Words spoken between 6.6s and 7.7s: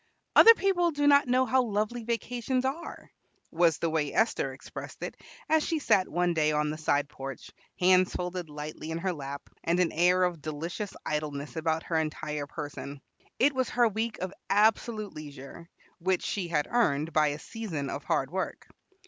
the side porch,